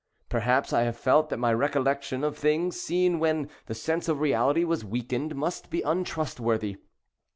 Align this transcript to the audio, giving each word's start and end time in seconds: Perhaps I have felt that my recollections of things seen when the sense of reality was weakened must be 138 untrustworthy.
Perhaps 0.29 0.73
I 0.73 0.81
have 0.81 0.97
felt 0.97 1.29
that 1.29 1.37
my 1.37 1.53
recollections 1.53 2.23
of 2.23 2.35
things 2.35 2.79
seen 2.81 3.19
when 3.19 3.51
the 3.67 3.75
sense 3.75 4.09
of 4.09 4.19
reality 4.19 4.63
was 4.63 4.83
weakened 4.83 5.35
must 5.35 5.69
be 5.69 5.81
138 5.81 5.97
untrustworthy. 6.09 6.77